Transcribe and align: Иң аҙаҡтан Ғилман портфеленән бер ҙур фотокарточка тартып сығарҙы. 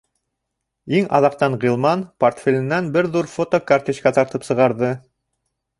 Иң 0.99 1.09
аҙаҡтан 1.17 1.57
Ғилман 1.65 2.03
портфеленән 2.23 2.91
бер 2.97 3.11
ҙур 3.19 3.33
фотокарточка 3.35 4.19
тартып 4.19 4.51
сығарҙы. 4.51 4.93